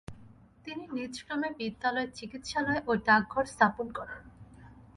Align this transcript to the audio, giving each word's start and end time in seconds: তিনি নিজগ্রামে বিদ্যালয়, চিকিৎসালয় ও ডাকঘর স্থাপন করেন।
তিনি 0.65 0.83
নিজগ্রামে 0.91 1.49
বিদ্যালয়, 1.59 2.09
চিকিৎসালয় 2.17 2.81
ও 2.87 2.91
ডাকঘর 3.07 3.45
স্থাপন 3.45 3.87
করেন। 3.91 4.21